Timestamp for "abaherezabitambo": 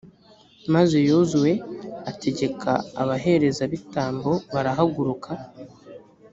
3.01-4.31